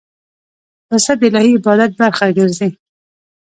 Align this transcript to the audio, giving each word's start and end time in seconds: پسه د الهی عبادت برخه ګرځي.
پسه 0.87 1.13
د 1.19 1.21
الهی 1.27 1.51
عبادت 1.59 1.91
برخه 1.99 2.25
ګرځي. 2.37 2.69